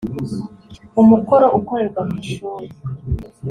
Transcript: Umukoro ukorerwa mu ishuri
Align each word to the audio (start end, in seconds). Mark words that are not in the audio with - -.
Umukoro 1.01 1.45
ukorerwa 1.59 2.01
mu 2.09 2.15
ishuri 2.23 2.67